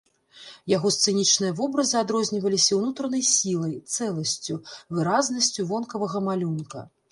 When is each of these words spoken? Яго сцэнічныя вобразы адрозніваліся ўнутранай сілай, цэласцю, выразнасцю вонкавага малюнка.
Яго 0.71 0.91
сцэнічныя 0.95 1.51
вобразы 1.59 1.95
адрозніваліся 2.03 2.79
ўнутранай 2.79 3.23
сілай, 3.33 3.77
цэласцю, 3.99 4.59
выразнасцю 4.97 5.69
вонкавага 5.75 6.27
малюнка. 6.33 6.87